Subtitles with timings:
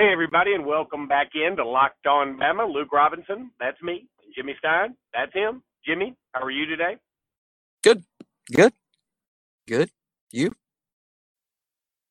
[0.00, 2.72] Hey, everybody, and welcome back in to Locked On Bama.
[2.72, 4.06] Luke Robinson, that's me.
[4.34, 5.62] Jimmy Stein, that's him.
[5.84, 6.96] Jimmy, how are you today?
[7.84, 8.02] Good,
[8.50, 8.72] good,
[9.68, 9.90] good.
[10.32, 10.52] You?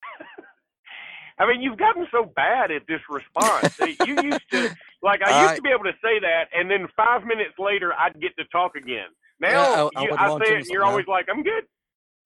[1.39, 3.79] I mean, you've gotten so bad at this response.
[4.05, 4.69] you used to,
[5.01, 7.91] like, I used I, to be able to say that, and then five minutes later,
[7.93, 9.07] I'd get to talk again.
[9.39, 11.63] Now, yeah, I, I, I say it, and you're always like, I'm good.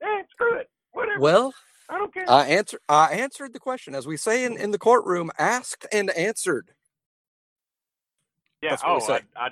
[0.01, 0.67] Eh, screw it.
[0.91, 1.21] Whatever.
[1.21, 1.53] Well,
[1.89, 2.29] I don't care.
[2.29, 2.79] I answer.
[2.87, 6.71] I answered the question, as we say in, in the courtroom, asked and answered.
[8.61, 8.77] Yeah.
[8.85, 9.49] oh, I, I,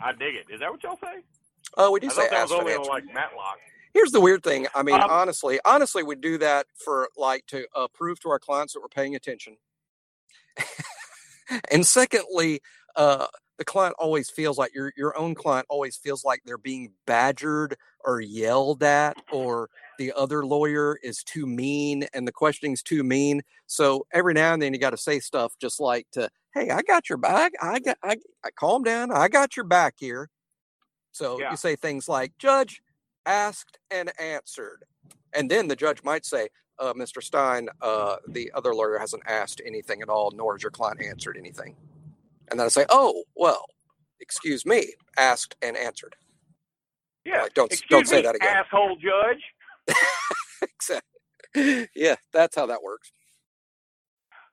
[0.00, 0.46] I dig it.
[0.52, 1.22] Is that what y'all say?
[1.76, 3.58] Oh, we do I say that was only on like Matlock.
[3.92, 4.68] Here's the weird thing.
[4.74, 8.38] I mean, Um, honestly, honestly, we do that for like to uh, prove to our
[8.38, 9.56] clients that we're paying attention.
[11.72, 12.60] and secondly,
[12.94, 13.26] uh,
[13.58, 17.76] the client always feels like your your own client always feels like they're being badgered
[18.04, 19.68] or yelled at, or
[19.98, 23.42] the other lawyer is too mean and the questioning's too mean.
[23.66, 26.82] So every now and then you got to say stuff just like to, "Hey, I
[26.82, 27.52] got your back.
[27.60, 27.98] I got.
[28.02, 29.10] I, I calm down.
[29.12, 30.28] I got your back here."
[31.12, 31.50] So Yeah.
[31.50, 32.82] you say things like, "Judge,
[33.26, 34.84] asked and answered.
[35.32, 37.22] And then the judge might say, uh, Mr.
[37.22, 41.36] Stein, uh, the other lawyer hasn't asked anything at all, nor has your client answered
[41.36, 41.76] anything.
[42.50, 43.66] And then I say, oh, well,
[44.20, 46.16] excuse me, asked and answered.
[47.24, 47.42] Yeah.
[47.42, 48.48] Like, don't Excuse don't say me, that again.
[48.56, 49.96] asshole judge.
[50.62, 51.88] Exactly.
[51.96, 53.12] yeah, that's how that works.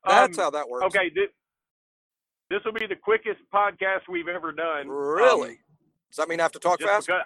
[0.05, 0.85] That's Um, how that works.
[0.85, 1.27] Okay, this,
[2.49, 4.87] this will be the quickest podcast we've ever done.
[4.87, 5.49] Really?
[5.51, 5.57] Um,
[6.09, 7.07] Does that mean I have to talk fast?
[7.07, 7.21] because,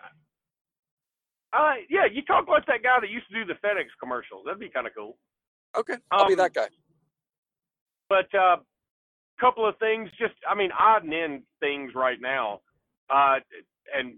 [1.53, 4.43] uh, yeah, you talk like that guy that used to do the FedEx commercials.
[4.45, 5.17] That'd be kind of cool.
[5.77, 6.67] Okay, I'll be Um, that guy.
[8.09, 8.55] But a uh,
[9.39, 12.61] couple of things, just I mean, odd and end things right now.
[13.09, 13.35] Uh,
[13.95, 14.15] and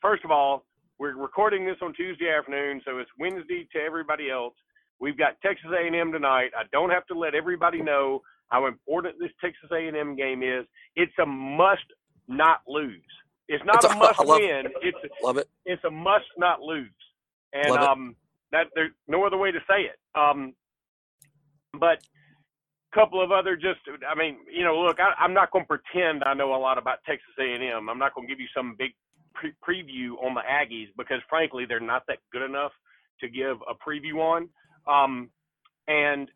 [0.00, 0.64] first of all,
[0.98, 4.54] we're recording this on Tuesday afternoon, so it's Wednesday to everybody else.
[5.00, 6.50] We've got Texas A&M tonight.
[6.56, 10.64] I don't have to let everybody know how important this Texas A&M game is.
[10.94, 11.82] It's a must
[12.28, 13.02] not lose.
[13.48, 14.66] It's not It's a a- must win.
[14.82, 15.48] It's Love it.
[15.66, 16.88] it's a must not lose.
[17.52, 17.88] And Love it.
[17.88, 18.16] um
[18.52, 19.98] that there's no other way to say it.
[20.14, 20.54] Um
[21.78, 21.98] but
[22.92, 25.68] a couple of other just I mean, you know, look, I, I'm not going to
[25.68, 27.88] pretend I know a lot about Texas A&M.
[27.90, 28.92] I'm not going to give you some big
[29.34, 32.72] pre- preview on the Aggies because frankly, they're not that good enough
[33.20, 34.48] to give a preview on.
[34.86, 35.30] Um
[35.88, 36.28] and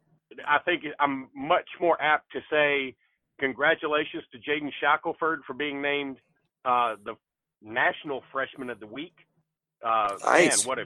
[0.46, 2.94] I think I'm much more apt to say
[3.40, 6.18] congratulations to Jaden Shackelford for being named
[6.64, 7.14] uh, the
[7.62, 9.14] National Freshman of the Week.
[9.84, 10.64] Uh, Nice.
[10.64, 10.84] Man, what a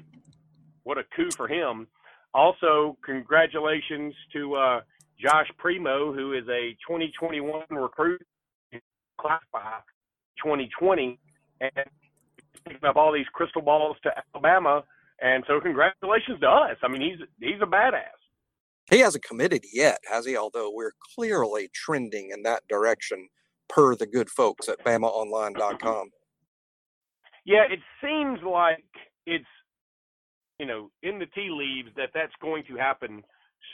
[0.84, 1.86] what a coup for him.
[2.34, 4.80] Also, congratulations to uh,
[5.20, 8.22] Josh Primo, who is a 2021 recruit,
[9.20, 9.60] class by
[10.42, 11.18] 2020,
[11.60, 11.70] and
[12.66, 14.82] picking up all these crystal balls to Alabama.
[15.20, 16.76] And so, congratulations to us.
[16.82, 18.18] I mean, he's he's a badass.
[18.90, 20.36] He hasn't committed yet, has he?
[20.36, 23.28] Although we're clearly trending in that direction
[23.68, 26.10] per the good folks at BamaOnline.com.
[27.44, 28.84] Yeah, it seems like
[29.26, 29.44] it's
[30.58, 33.22] you know in the tea leaves that that's going to happen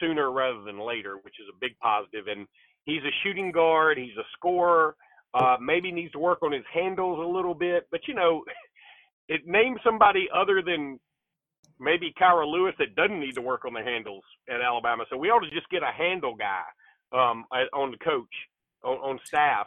[0.00, 2.26] sooner rather than later, which is a big positive.
[2.28, 2.46] And
[2.84, 3.98] he's a shooting guard.
[3.98, 4.96] He's a scorer.
[5.34, 8.42] Uh, maybe needs to work on his handles a little bit, but you know,
[9.28, 10.98] it names somebody other than
[11.80, 15.04] maybe Kira Lewis that doesn't need to work on the handles at Alabama.
[15.10, 16.62] So we ought to just get a handle guy
[17.12, 18.34] um, on the coach
[18.82, 19.66] on, on staff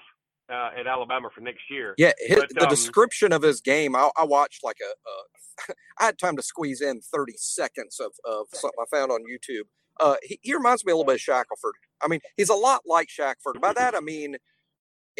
[0.51, 1.93] uh, at Alabama for next year.
[1.97, 5.73] Yeah, his, But, the um, description of his game, I, I watched like a, a.
[5.99, 9.63] I had time to squeeze in 30 seconds of, of something I found on YouTube.
[9.99, 11.73] Uh, he, he reminds me a little bit of Shackelford.
[12.01, 13.61] I mean, he's a lot like Shackelford.
[13.61, 14.37] By that, I mean,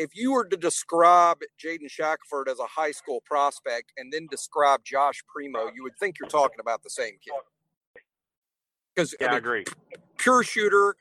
[0.02, 4.84] if you were to describe Jaden Shackelford as a high school prospect and then describe
[4.84, 7.34] Josh Primo, you would think you're talking about the same kid.
[8.96, 9.66] Because Yeah, I agree.
[10.18, 10.96] pure shooter,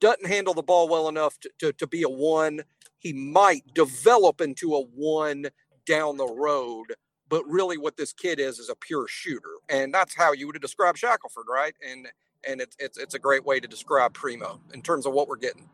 [0.00, 2.62] doesn't handle the ball well enough to, to, to be a one.
[2.98, 5.48] He might develop into a one
[5.86, 6.94] down the road,
[7.28, 9.54] but really what this kid is is a pure shooter.
[9.68, 11.74] And that's how you would describe Shackelford, right?
[11.88, 12.08] And
[12.48, 15.36] and it's it's it's a great way to describe Primo in terms of what we're
[15.36, 15.68] getting.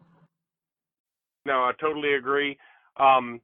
[1.46, 2.58] No, I totally agree.
[2.96, 3.40] Um,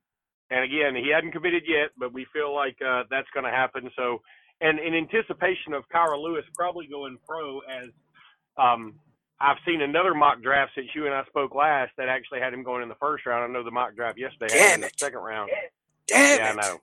[0.50, 3.90] and again, he hadn't committed yet, but we feel like uh, that's going to happen.
[3.96, 4.20] So,
[4.60, 7.90] and in anticipation of Kira Lewis probably going pro, as
[8.56, 8.94] um,
[9.40, 12.62] I've seen another mock draft since you and I spoke last that actually had him
[12.62, 13.44] going in the first round.
[13.44, 15.50] I know the mock draft yesterday had him in Damn the second round.
[16.08, 16.58] Damn yeah, it.
[16.58, 16.78] I know.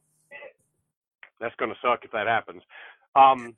[1.40, 2.64] That's going to suck if that happens.
[3.16, 3.56] Um,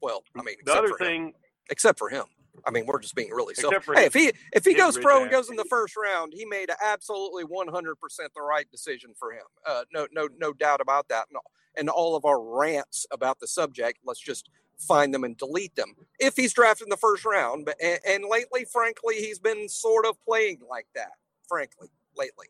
[0.00, 1.06] Well, I mean, the other for him.
[1.06, 1.32] thing,
[1.70, 2.24] except for him.
[2.66, 5.30] I mean, we're just being really for Hey, if he if he goes pro and
[5.30, 9.32] goes in the first round, he made absolutely one hundred percent the right decision for
[9.32, 9.44] him.
[9.66, 11.26] Uh, no, no, no doubt about that.
[11.30, 11.38] And,
[11.76, 15.94] and all of our rants about the subject, let's just find them and delete them
[16.20, 17.64] if he's drafted in the first round.
[17.64, 21.12] But and, and lately, frankly, he's been sort of playing like that.
[21.48, 22.48] Frankly, lately.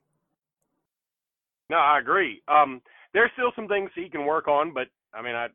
[1.71, 2.43] No, I agree.
[2.49, 2.81] Um,
[3.13, 5.49] there's still some things he can work on, but I mean, I,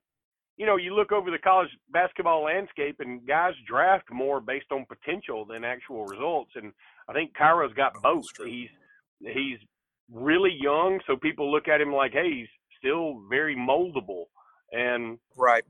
[0.58, 4.86] you know, you look over the college basketball landscape, and guys draft more based on
[4.86, 6.52] potential than actual results.
[6.56, 6.72] And
[7.10, 8.26] I think Kira's got oh, both.
[8.46, 8.70] He's
[9.20, 9.58] he's
[10.12, 12.48] really young, so people look at him like, hey, he's
[12.78, 14.26] still very moldable,
[14.72, 15.64] and right.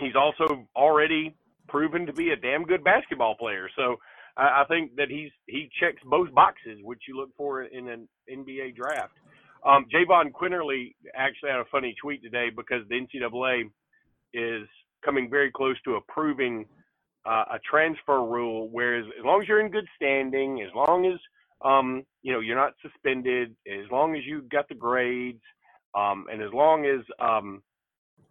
[0.00, 1.34] He's also already
[1.68, 3.68] proven to be a damn good basketball player.
[3.76, 3.96] So
[4.36, 8.08] I, I think that he's he checks both boxes, which you look for in an
[8.30, 9.12] NBA draft.
[9.64, 13.70] Um, Jahvon Quinerly actually had a funny tweet today because the NCAA
[14.34, 14.66] is
[15.04, 16.66] coming very close to approving
[17.24, 21.18] uh, a transfer rule, whereas as long as you're in good standing, as long as
[21.64, 25.42] um, you know you're not suspended, as long as you've got the grades,
[25.94, 27.62] um, and as long as um,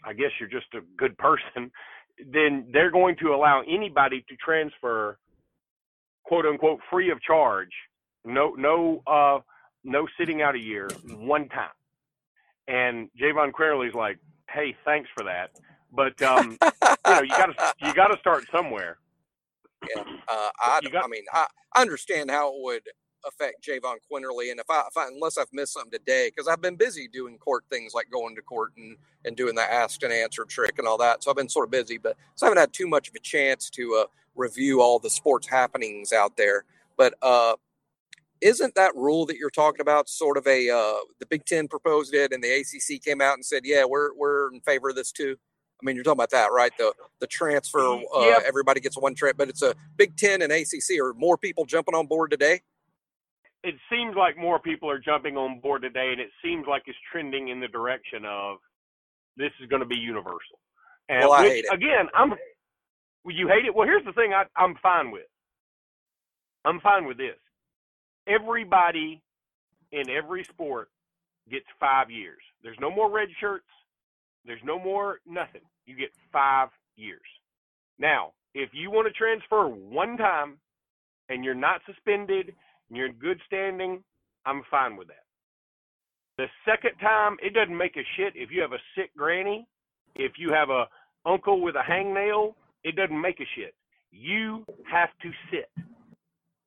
[0.03, 1.71] I guess you're just a good person,
[2.31, 5.17] then they're going to allow anybody to transfer,
[6.23, 7.71] quote unquote, free of charge.
[8.25, 9.39] No, no, uh,
[9.83, 11.69] no sitting out a year one time.
[12.67, 14.19] And Jahvon Quinerly's like,
[14.49, 15.51] hey, thanks for that.
[15.91, 18.97] But um, you know, you got to you got to start somewhere.
[19.95, 22.83] Yeah, uh, I, got, I mean, I, I understand how it would
[23.25, 26.61] affect Jahvon Quinerly, and if I, if I unless I've missed something today, because I've
[26.61, 30.13] been busy doing court things like going to court and and doing the asked and
[30.13, 32.61] answered trick and all that, so I've been sort of busy, but so I haven't
[32.61, 34.05] had too much of a chance to uh,
[34.35, 36.63] review all the sports happenings out there.
[36.97, 37.55] But uh,
[38.41, 42.13] isn't that rule that you're talking about sort of a uh, the Big Ten proposed
[42.13, 45.11] it, and the ACC came out and said, yeah, we're we're in favor of this
[45.11, 45.37] too.
[45.81, 46.71] I mean, you're talking about that, right?
[46.77, 48.43] The the transfer, uh, yep.
[48.45, 50.99] everybody gets one trip, but it's a Big Ten and ACC.
[51.01, 52.61] Are more people jumping on board today?
[53.63, 56.97] It seems like more people are jumping on board today, and it seems like it's
[57.11, 58.57] trending in the direction of
[59.37, 60.59] this is going to be universal.
[61.09, 61.73] And well, I which, hate it.
[61.73, 62.33] Again, I'm.
[63.25, 63.75] You hate it?
[63.75, 64.33] Well, here's the thing.
[64.33, 65.27] I, I'm fine with.
[66.65, 67.37] I'm fine with this.
[68.27, 69.21] Everybody
[69.91, 70.89] in every sport
[71.49, 72.39] gets five years.
[72.63, 73.65] There's no more red shirts.
[74.45, 75.61] There's no more nothing.
[75.85, 77.21] You get five years.
[77.99, 80.57] Now, if you want to transfer one time
[81.29, 82.47] and you're not suspended
[82.89, 84.03] and you're in good standing,
[84.45, 85.25] I'm fine with that.
[86.37, 89.67] The second time, it doesn't make a shit if you have a sick granny,
[90.15, 90.87] if you have a
[91.25, 93.75] uncle with a hangnail, it doesn't make a shit.
[94.11, 95.69] You have to sit.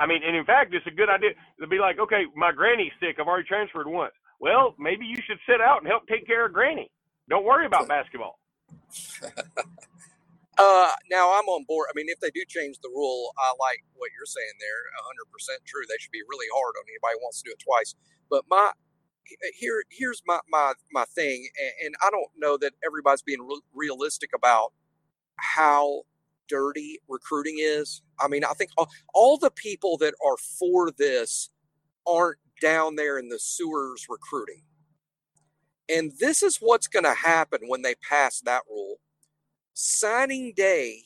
[0.00, 1.30] I mean, and in fact, it's a good idea
[1.60, 3.16] to be like, okay, my granny's sick.
[3.20, 4.12] I've already transferred once.
[4.40, 6.90] Well, maybe you should sit out and help take care of granny.
[7.28, 8.38] Don't worry about basketball.
[10.58, 11.88] uh, now I'm on board.
[11.90, 15.56] I mean, if they do change the rule, I like what you're saying there.
[15.56, 15.82] 100% true.
[15.88, 17.94] They should be really hard on anybody who wants to do it twice.
[18.30, 18.72] But my
[19.58, 21.48] here here's my my my thing,
[21.84, 24.72] and, I don't know that everybody's being re- realistic about
[25.36, 26.02] how
[26.48, 28.02] dirty recruiting is.
[28.20, 31.50] I mean, I think all, all the people that are for this
[32.06, 34.62] aren't down there in the sewers recruiting.
[35.88, 38.96] And this is what's going to happen when they pass that rule.
[39.74, 41.00] Signing day,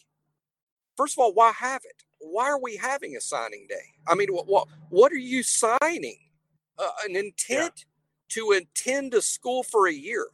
[0.97, 2.05] first of all, why have it?
[2.21, 3.95] Why are we having a signing day?
[4.07, 6.19] I mean, what what, what are you signing?
[6.79, 7.85] Uh, an intent yeah.
[8.29, 10.29] to attend a school for a year.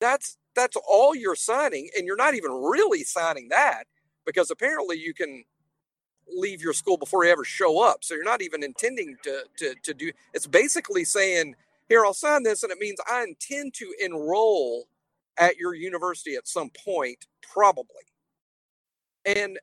[0.00, 3.84] That's that's all you're signing, and you're not even really signing that
[4.24, 5.44] because apparently you can
[6.34, 8.02] leave your school before you ever show up.
[8.02, 10.12] So you're not even intending to to to do.
[10.32, 11.54] It's basically saying
[11.88, 14.88] here, I'll sign this, and it means I intend to enroll
[15.38, 18.04] at your university at some point, probably.
[19.24, 19.58] And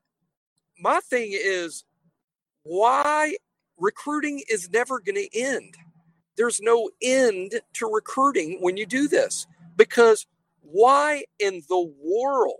[0.79, 1.85] my thing is,
[2.63, 3.35] why
[3.77, 5.75] recruiting is never going to end.
[6.37, 10.27] There's no end to recruiting when you do this because
[10.61, 12.57] why in the world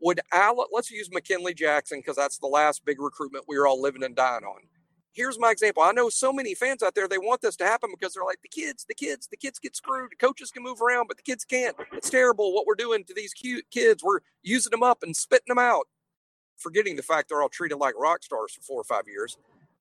[0.00, 3.80] would Allen, let's use McKinley Jackson because that's the last big recruitment we were all
[3.80, 4.62] living and dying on
[5.12, 5.82] here's my example.
[5.82, 8.40] I know so many fans out there, they want this to happen because they're like,
[8.42, 10.18] the kids, the kids, the kids get screwed.
[10.18, 11.76] Coaches can move around, but the kids can't.
[11.92, 14.02] It's terrible what we're doing to these cute kids.
[14.02, 15.86] We're using them up and spitting them out,
[16.56, 19.36] forgetting the fact they're all treated like rock stars for four or five years.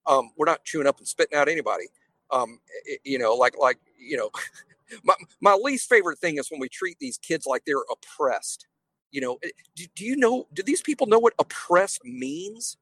[0.05, 1.85] Um, we're not chewing up and spitting out anybody.
[2.31, 4.31] Um, it, you know, like, like, you know,
[5.03, 8.67] my, my least favorite thing is when we treat these kids like they're oppressed.
[9.11, 9.37] You know,
[9.75, 12.77] do, do you know, do these people know what oppressed means?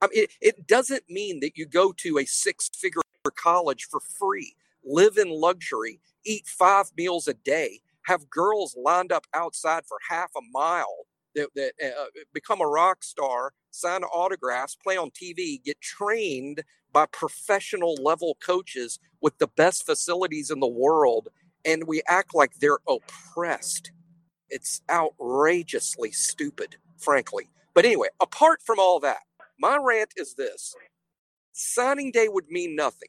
[0.00, 3.00] I mean, it, it doesn't mean that you go to a six figure
[3.36, 9.26] college for free, live in luxury, eat five meals a day, have girls lined up
[9.34, 14.96] outside for half a mile that, that uh, become a rock star, sign autographs, play
[14.96, 16.62] on TV, get trained
[16.92, 21.28] by professional level coaches with the best facilities in the world,
[21.64, 23.92] and we act like they're oppressed.
[24.48, 27.50] It's outrageously stupid, frankly.
[27.74, 29.18] But anyway, apart from all that,
[29.58, 30.74] my rant is this
[31.52, 33.08] signing day would mean nothing.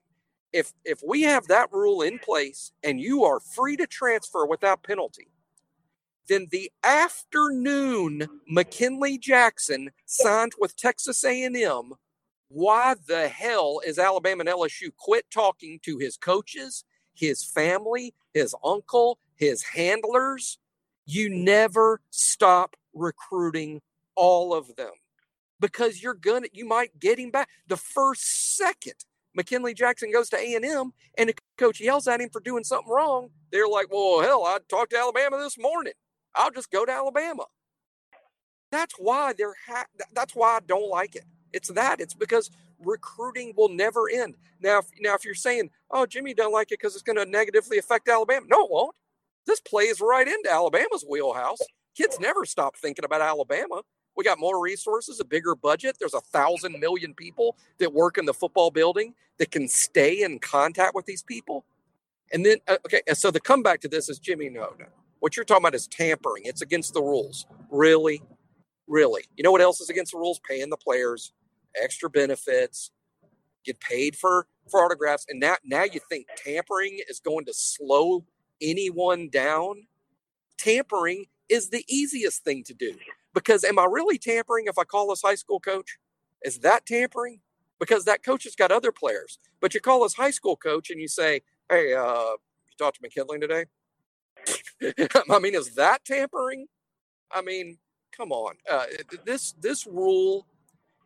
[0.51, 4.83] If if we have that rule in place and you are free to transfer without
[4.83, 5.27] penalty,
[6.27, 11.93] then the afternoon McKinley Jackson signed with Texas A&M,
[12.49, 18.55] why the hell is Alabama and LSU quit talking to his coaches, his family, his
[18.63, 20.57] uncle, his handlers?
[21.05, 23.81] You never stop recruiting
[24.15, 24.91] all of them
[25.59, 30.37] because you're gonna you might get him back the first second McKinley Jackson goes to
[30.37, 33.29] A&M and the coach yells at him for doing something wrong.
[33.51, 35.93] They're like, "Well, hell, I talked to Alabama this morning.
[36.35, 37.45] I'll just go to Alabama."
[38.71, 41.25] That's why they're ha- that's why I don't like it.
[41.53, 41.99] It's that.
[41.99, 44.35] It's because recruiting will never end.
[44.61, 47.25] Now, if, now if you're saying, "Oh, Jimmy don't like it because it's going to
[47.25, 48.95] negatively affect Alabama," no, it won't.
[49.45, 51.59] This plays right into Alabama's wheelhouse.
[51.95, 53.81] Kids never stop thinking about Alabama.
[54.19, 55.95] We got more resources, a bigger budget.
[55.97, 60.39] There's a thousand million people that work in the football building that can stay in
[60.39, 61.63] contact with these people.
[62.33, 64.87] And then, uh, okay, so the comeback to this is Jimmy, no, no.
[65.21, 66.43] What you're talking about is tampering.
[66.43, 67.45] It's against the rules.
[67.71, 68.21] Really?
[68.89, 69.23] Really?
[69.37, 70.41] You know what else is against the rules?
[70.45, 71.31] Paying the players
[71.81, 72.91] extra benefits,
[73.63, 78.25] get paid for for autographs, and now now you think tampering is going to slow
[78.61, 79.87] anyone down?
[80.57, 82.95] Tampering is the easiest thing to do.
[83.33, 85.97] Because am I really tampering if I call this high school coach?
[86.43, 87.41] Is that tampering?
[87.79, 89.39] Because that coach has got other players.
[89.61, 93.01] But you call this high school coach and you say, hey, uh, you talked to
[93.01, 93.65] McKinley today?
[95.29, 96.67] I mean, is that tampering?
[97.31, 97.77] I mean,
[98.15, 98.55] come on.
[98.69, 98.85] Uh,
[99.25, 100.47] this this rule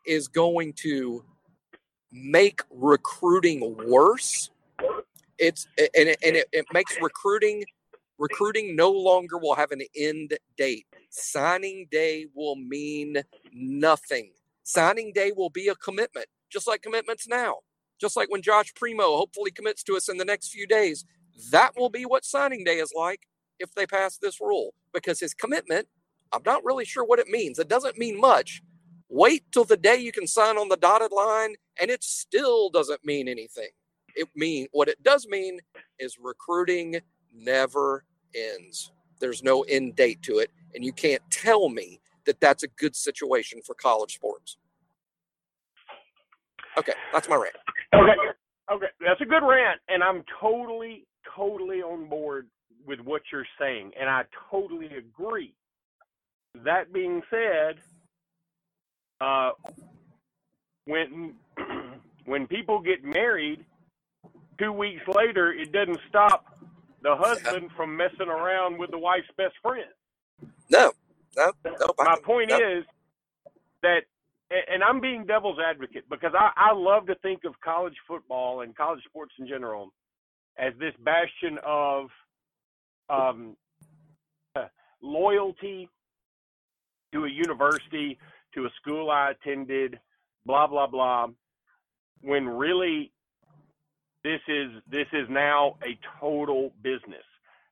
[0.06, 1.24] is going to
[2.12, 4.52] make recruiting worse.
[5.38, 7.64] It's and it, and it, it makes recruiting
[8.18, 10.86] recruiting no longer will have an end date.
[11.16, 13.18] Signing day will mean
[13.54, 14.32] nothing.
[14.64, 17.58] Signing day will be a commitment, just like commitments now.
[18.02, 21.06] Just like when Josh Primo hopefully commits to us in the next few days,
[21.52, 23.28] that will be what signing day is like
[23.60, 25.88] if they pass this rule because his commitment,
[26.34, 27.60] I'm not really sure what it means.
[27.60, 28.64] It doesn't mean much.
[29.08, 33.06] Wait till the day you can sign on the dotted line and it still doesn't
[33.06, 33.70] mean anything.
[34.16, 35.60] It mean what it does mean
[36.00, 37.02] is recruiting
[37.32, 38.04] never
[38.36, 38.92] ends.
[39.24, 42.96] There's no end date to it and you can't tell me that that's a good
[42.96, 44.58] situation for college sports.
[46.78, 47.56] Okay, that's my rant.
[47.94, 48.12] Okay,
[48.72, 52.48] okay, that's a good rant, and I'm totally, totally on board
[52.86, 55.54] with what you're saying, and I totally agree.
[56.66, 57.76] That being said,
[59.22, 59.52] uh,
[60.86, 61.36] when
[62.26, 63.64] when people get married,
[64.60, 66.53] two weeks later, it doesn't stop
[67.04, 69.86] the husband from messing around with the wife's best friend.
[70.72, 70.92] No,
[71.38, 71.94] no, no.
[72.00, 72.58] My point no.
[72.58, 72.86] is
[73.84, 74.04] that,
[74.50, 78.76] and I'm being devil's advocate because I, I love to think of college football and
[78.76, 79.94] college sports in general
[80.58, 82.08] as this bastion of
[83.10, 83.58] um,
[85.02, 85.90] loyalty
[87.14, 88.18] to a university,
[88.56, 90.00] to a school I attended,
[90.46, 91.28] blah blah blah.
[92.22, 93.12] When really,
[94.24, 97.26] this is this is now a total business,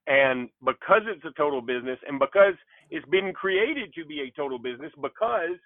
[0.07, 2.55] and because it's a total business, and because
[2.89, 5.57] it's been created to be a total business because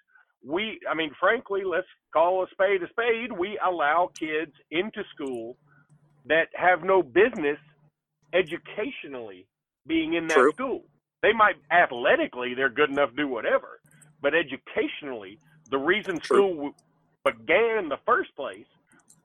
[0.44, 3.32] we, I mean, frankly, let's call a spade a spade.
[3.32, 5.56] We allow kids into school
[6.26, 7.58] that have no business
[8.34, 9.46] educationally
[9.86, 10.52] being in that True.
[10.52, 10.84] school.
[11.22, 13.80] They might athletically, they're good enough to do whatever,
[14.22, 15.40] but educationally,
[15.70, 16.46] the reason True.
[16.46, 16.72] school
[17.24, 18.66] began in the first place,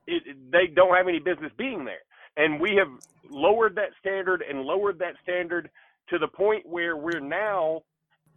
[0.07, 2.03] it, they don't have any business being there.
[2.37, 2.89] And we have
[3.29, 5.69] lowered that standard and lowered that standard
[6.09, 7.81] to the point where we're now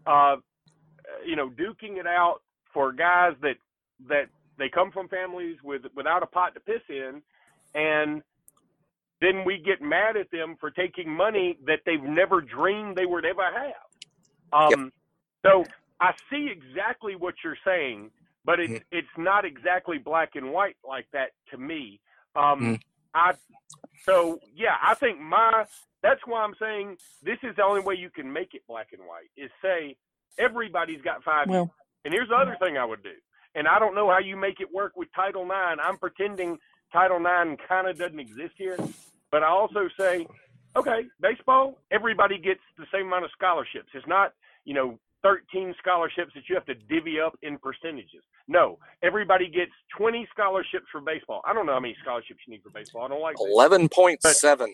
[0.06, 0.36] uh,
[1.24, 2.40] you know, duking it out
[2.72, 3.56] for guys that
[4.08, 4.24] that
[4.58, 7.22] they come from families with without a pot to piss in,
[7.74, 8.22] and
[9.20, 13.24] then we get mad at them for taking money that they've never dreamed they would
[13.24, 14.72] ever have.
[14.72, 14.92] Um, yep.
[15.44, 15.64] So
[16.00, 18.10] I see exactly what you're saying,
[18.44, 18.98] but it's mm-hmm.
[18.98, 22.00] it's not exactly black and white like that to me.
[22.36, 22.74] Um, mm-hmm.
[23.14, 23.34] I
[24.04, 25.64] so yeah, I think my
[26.02, 29.02] that's why I'm saying this is the only way you can make it black and
[29.02, 29.96] white is say
[30.38, 31.70] everybody's got five well, years.
[32.04, 33.14] And here's the other thing I would do.
[33.54, 35.80] And I don't know how you make it work with Title IX.
[35.82, 36.58] I'm pretending
[36.92, 38.76] Title IX kind of doesn't exist here.
[39.30, 40.26] But I also say,
[40.76, 43.88] okay, baseball, everybody gets the same amount of scholarships.
[43.94, 44.32] It's not,
[44.64, 48.22] you know, 13 scholarships that you have to divvy up in percentages.
[48.48, 51.42] No, everybody gets 20 scholarships for baseball.
[51.46, 53.04] I don't know how many scholarships you need for baseball.
[53.06, 54.68] I don't like 11.7.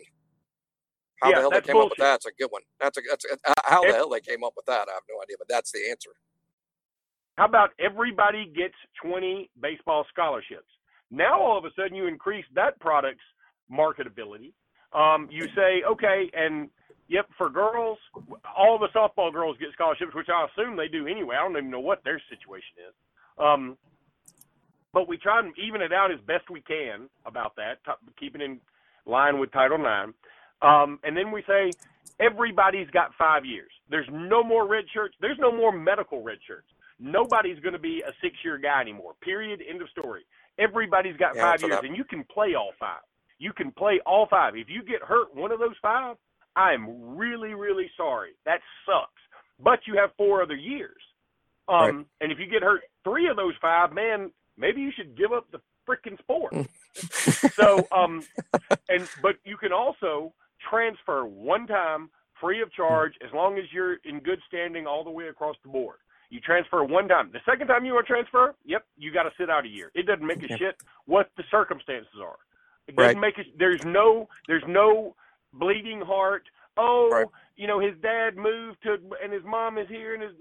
[1.22, 1.90] How Yeah, the hell they came up bullshit.
[1.90, 2.62] with that's a good one.
[2.80, 4.88] That's a that's a, uh, how the hell they came up with that.
[4.88, 6.10] I have no idea, but that's the answer.
[7.36, 10.68] How about everybody gets 20 baseball scholarships?
[11.10, 13.24] Now all of a sudden you increase that product's
[13.72, 14.52] marketability.
[14.92, 16.68] Um, you say, okay, and
[17.10, 17.98] yep, for girls,
[18.56, 21.36] all the softball girls get scholarships, which I assume they do anyway.
[21.36, 22.94] I don't even know what their situation is.
[23.36, 23.76] Um,
[24.92, 28.40] but we try and even it out as best we can about that, t- keeping
[28.40, 28.60] in
[29.06, 30.12] line with Title IX.
[30.62, 31.74] Um, and then we say
[32.20, 33.70] everybody's got five years.
[33.88, 35.14] There's no more red shirts.
[35.20, 36.66] There's no more medical red shirts.
[36.98, 39.14] Nobody's going to be a six-year guy anymore.
[39.22, 39.62] Period.
[39.68, 40.22] End of story.
[40.58, 43.00] Everybody's got Yeah, five years, and you can play all five.
[43.38, 44.54] You can play all five.
[44.54, 46.16] If you get hurt one of those five,
[46.56, 48.30] I'm really, really sorry.
[48.46, 49.12] That sucks.
[49.62, 51.00] But you have four other years.
[51.68, 52.06] Um, Right.
[52.22, 55.50] And if you get hurt three of those five, man, maybe you should give up
[55.52, 56.52] the freaking sport.
[57.54, 58.24] so, um,
[58.88, 60.32] and but you can also
[60.70, 65.10] transfer one time free of charge as long as you're in good standing all the
[65.10, 65.98] way across the board.
[66.30, 67.30] You transfer one time.
[67.32, 69.90] The second time you want to transfer, yep, you got to sit out a year.
[69.94, 70.76] It doesn't make a shit
[71.06, 72.36] what the circumstances are.
[72.88, 73.34] It doesn't Right.
[73.36, 73.58] make it.
[73.58, 74.28] There's no.
[74.48, 75.14] There's no
[75.52, 76.44] bleeding heart.
[76.76, 77.26] Oh, Right.
[77.56, 80.32] you know his dad moved to, and his mom is here, and his.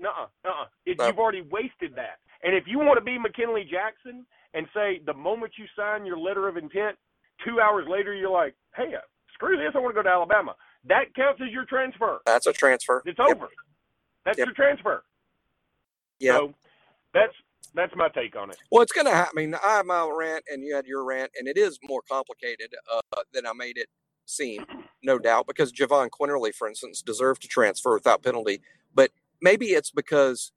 [0.86, 1.08] It, No.
[1.08, 2.20] You've already wasted that.
[2.44, 6.18] And if you want to be McKinley Jackson and say the moment you sign your
[6.18, 6.98] letter of intent,
[7.46, 9.02] two hours later you're like, hey, uh,
[9.34, 10.56] screw this, I want to go to Alabama.
[10.86, 12.20] That counts as your transfer.
[12.26, 13.04] That's a transfer.
[13.06, 13.38] It's Yep.
[13.38, 13.50] over.
[14.26, 14.48] That's Yep.
[14.48, 15.04] your transfer.
[16.20, 16.38] Yeah.
[16.38, 16.54] So
[17.14, 17.34] that's
[17.74, 18.58] that's my take on it.
[18.72, 19.34] Well, it's going to happen.
[19.38, 22.02] I mean, I have my rant and you had your rant, and it is more
[22.10, 23.02] complicated uh,
[23.34, 23.88] than I made it
[24.26, 24.66] seem,
[25.04, 28.62] no doubt, because Jahvon Quinerly, for instance, deserved to transfer without penalty.
[28.94, 30.52] But maybe it's because,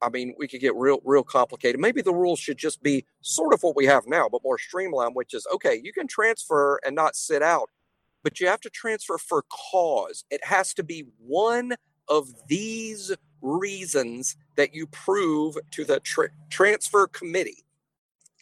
[0.00, 1.80] I mean, we could get real, real complicated.
[1.80, 5.14] Maybe the rules should just be sort of what we have now, but more streamlined,
[5.14, 7.70] which is okay, you can transfer and not sit out,
[8.22, 10.24] but you have to transfer for cause.
[10.30, 11.74] It has to be one
[12.08, 13.12] of these
[13.42, 17.64] reasons that you prove to the tra- transfer committee.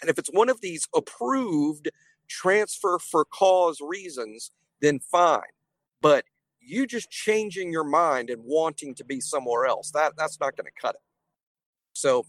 [0.01, 1.91] And if it's one of these approved
[2.29, 5.43] transfer for cause reasons, then fine.
[6.01, 6.25] But
[6.61, 10.67] you just changing your mind and wanting to be somewhere else, that that's not going
[10.67, 11.01] to cut it.
[11.95, 12.27] So,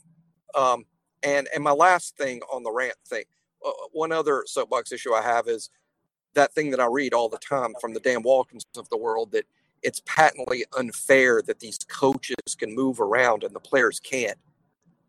[0.55, 0.85] um,
[1.23, 3.25] and and my last thing on the rant thing,
[3.65, 5.69] uh, one other soapbox issue I have is
[6.33, 9.31] that thing that I read all the time from the Dan Wolkens of the world
[9.31, 9.45] that
[9.81, 14.37] it's patently unfair that these coaches can move around and the players can't.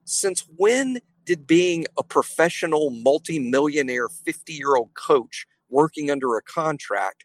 [0.05, 7.25] Since when did being a professional multimillionaire 50 year old coach working under a contract,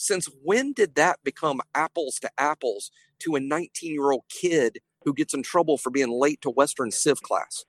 [0.00, 5.12] since when did that become apples to apples to a 19 year old kid who
[5.12, 7.64] gets in trouble for being late to Western Civ class?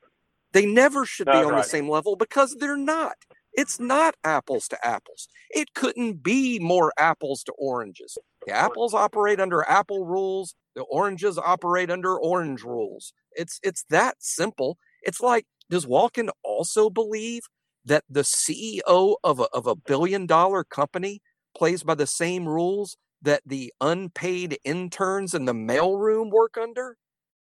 [0.53, 1.57] They never should be on right.
[1.57, 3.15] the same level because they're not.
[3.53, 5.27] It's not apples to apples.
[5.49, 8.17] It couldn't be more apples to oranges.
[8.47, 10.55] The apples operate under apple rules.
[10.75, 13.13] The oranges operate under orange rules.
[13.33, 14.77] It's it's that simple.
[15.01, 17.41] It's like, does Wolken also believe
[17.83, 21.21] that the CEO of a, of a billion dollar company
[21.55, 26.97] plays by the same rules that the unpaid interns in the mailroom work under?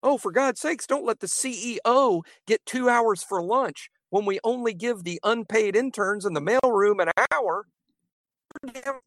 [0.03, 4.41] Oh, for God's sakes, don't let the CEO get two hours for lunch when we
[4.45, 7.67] only give the unpaid interns in the mailroom an hour.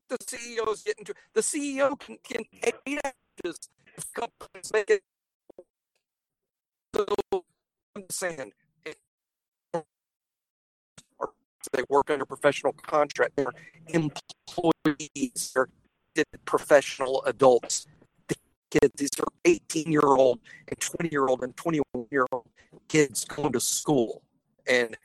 [0.10, 3.58] The CEO's getting to the CEO can, can eight hours
[4.16, 5.02] companies make it.
[6.96, 7.06] So
[7.96, 8.54] I'm saying
[8.86, 8.98] it-
[11.20, 11.34] or
[11.72, 13.36] they work under professional contract.
[13.36, 13.54] They're
[13.90, 15.54] employees.
[15.54, 17.88] They're professional adults.
[18.28, 18.36] The
[18.72, 22.48] kids, these are 18 year old and 20 year old and 21 year old
[22.88, 24.22] kids going to school.
[24.68, 24.98] And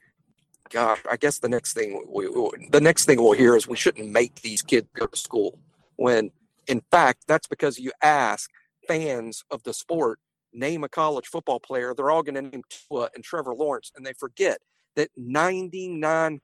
[0.70, 2.26] gosh, I guess the next thing we,
[2.70, 5.58] the next thing we'll hear is we shouldn't make these kids go to school.
[5.96, 6.30] When
[6.66, 8.50] in fact, that's because you ask
[8.86, 10.18] fans of the sport,
[10.52, 14.06] name a college football player, they're all going to name Tua and Trevor Lawrence, and
[14.06, 14.58] they forget
[14.96, 16.40] that 99%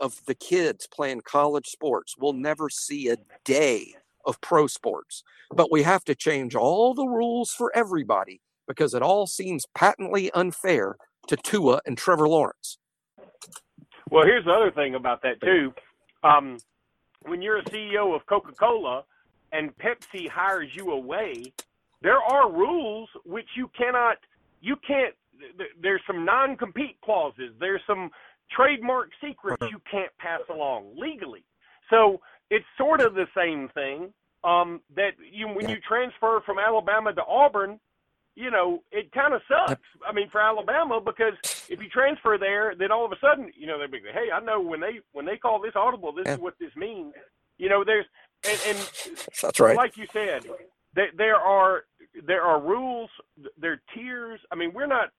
[0.00, 5.22] of the kids playing college sports will never see a day of pro sports.
[5.50, 10.30] But we have to change all the rules for everybody because it all seems patently
[10.32, 12.78] unfair to Tua and Trevor Lawrence.
[14.10, 15.72] Well, here's the other thing about that too.
[16.22, 16.58] Um,
[17.22, 19.04] when you're a CEO of Coca-Cola
[19.52, 21.52] and Pepsi hires you away,
[22.02, 24.16] there are rules which you cannot,
[24.60, 25.14] you can't.
[25.58, 27.52] Th- There's some non-compete clauses.
[27.58, 28.10] There's some
[28.50, 31.44] trademark secrets you can't pass along legally.
[31.88, 34.12] So it's sort of the same thing.
[34.42, 35.74] Um, that you when Yeah.
[35.74, 37.78] you transfer from Alabama to Auburn,
[38.36, 39.82] you know, it kind of sucks.
[40.06, 41.34] I mean, for Alabama, because
[41.68, 44.30] if you transfer there, then all of a sudden, you know, they'll be, like, hey,
[44.32, 46.34] I know when they when they call this audible, this Yeah.
[46.34, 47.12] is what this means.
[47.58, 48.06] You know, there's
[48.44, 48.78] and, and
[49.42, 49.76] that's right.
[49.76, 50.44] Like you said,
[50.94, 51.84] there, there are
[52.24, 53.10] there are rules,
[53.58, 54.40] there are tiers.
[54.50, 55.10] I mean, we're not,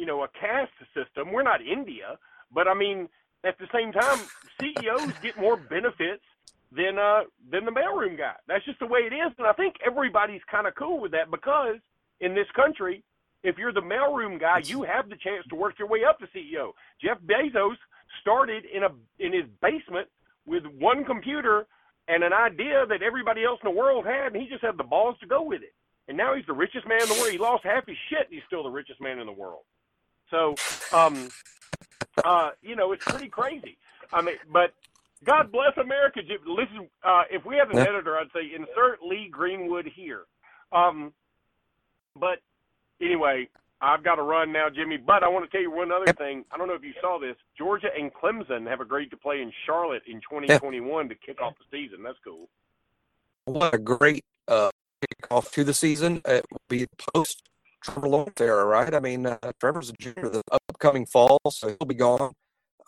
[0.00, 1.30] you know, a caste system.
[1.30, 2.18] We're not India,
[2.50, 3.06] but I mean,
[3.44, 4.18] at the same time,
[4.58, 6.24] CEOs get more benefits
[6.72, 8.32] than uh than the mailroom guy.
[8.48, 11.30] That's just the way it is, and I think everybody's kind of cool with that
[11.30, 11.76] because
[12.20, 13.04] in this country,
[13.44, 16.26] if you're the mailroom guy, you have the chance to work your way up to
[16.28, 16.72] CEO.
[17.04, 17.76] Jeff Bezos
[18.22, 20.08] started in a in his basement
[20.46, 21.66] with one computer
[22.08, 24.84] and an idea that everybody else in the world had, and he just had the
[24.84, 25.74] balls to go with it.
[26.08, 27.30] And now he's the richest man in the world.
[27.30, 29.62] He lost half his shit, and he's still the richest man in the world.
[30.30, 30.54] So,
[30.92, 31.28] um,
[32.24, 33.76] uh, you know, it's pretty crazy.
[34.12, 34.72] I mean, but
[35.24, 36.20] God bless America.
[36.46, 40.22] Listen, uh, if we had an editor, I'd say insert Lee Greenwood here.
[40.72, 41.12] Um,
[42.18, 42.38] but
[43.00, 43.48] anyway,
[43.80, 44.96] I've got to run now, Jimmy.
[44.96, 46.44] But I want to tell you one other thing.
[46.52, 47.36] I don't know if you saw this.
[47.56, 51.64] Georgia and Clemson have agreed to play in Charlotte in 2021 to kick off the
[51.76, 52.02] season.
[52.02, 52.48] That's cool.
[53.46, 54.70] What a great uh,
[55.02, 56.22] kickoff to the season.
[56.26, 57.42] It will be post
[57.82, 58.94] Trevor Lawrence era, right?
[58.94, 62.32] I mean, uh, Trevor's a junior the upcoming fall, so he'll be gone.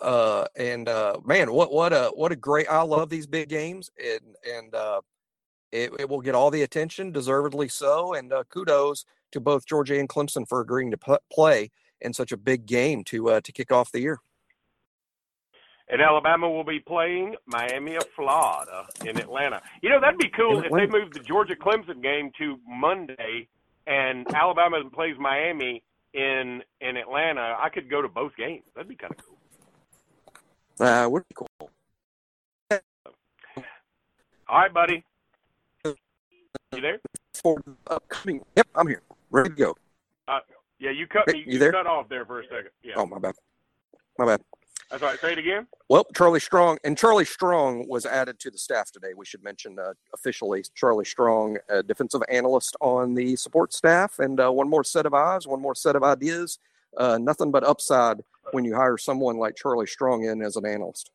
[0.00, 2.66] Uh, and uh, man, what what a what a great!
[2.68, 5.00] I love these big games, and and uh,
[5.70, 8.14] it, it will get all the attention, deservedly so.
[8.14, 12.32] And uh, kudos to both Georgia and Clemson for agreeing to p- play in such
[12.32, 14.20] a big game to uh, to kick off the year.
[15.88, 19.60] And Alabama will be playing Miami of Florida in Atlanta.
[19.82, 23.48] You know that'd be cool if they moved the Georgia Clemson game to Monday,
[23.86, 25.82] and Alabama plays Miami
[26.14, 27.56] in in Atlanta.
[27.60, 28.64] I could go to both games.
[28.74, 30.86] That'd be kind of cool.
[30.86, 31.70] Uh, would be cool.
[34.48, 35.04] All right, buddy.
[35.84, 36.98] You there?
[37.34, 38.42] For upcoming.
[38.56, 39.02] Yep, I'm here.
[39.30, 39.76] Ready to go.
[40.28, 40.40] Uh,
[40.78, 41.38] yeah, you cut me.
[41.46, 41.72] You, you there?
[41.72, 42.70] cut off there for a second.
[42.82, 42.94] Yeah.
[42.96, 43.34] Oh, my bad.
[44.18, 44.40] My bad.
[44.92, 45.18] That's right.
[45.20, 45.66] Say it again.
[45.88, 49.14] Well, Charlie Strong and Charlie Strong was added to the staff today.
[49.16, 54.38] We should mention uh, officially Charlie Strong, a defensive analyst on the support staff, and
[54.38, 56.58] uh, one more set of eyes, one more set of ideas.
[56.94, 58.18] Uh, nothing but upside
[58.50, 61.10] when you hire someone like Charlie Strong in as an analyst.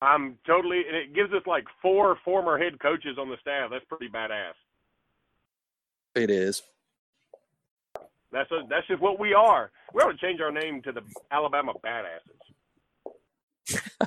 [0.00, 3.70] I'm totally, and it gives us like four former head coaches on the staff.
[3.72, 4.52] That's pretty badass.
[6.14, 6.62] It is.
[8.34, 9.70] That's a, that's just what we are.
[9.94, 12.34] We ought to change our name to the Alabama Badasses.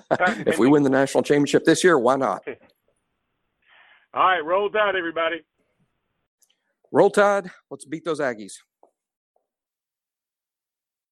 [0.46, 2.44] if we win the national championship this year, why not?
[4.13, 5.38] All right, roll tide, everybody.
[6.92, 7.50] Roll tide.
[7.72, 8.56] Let's beat those Aggies.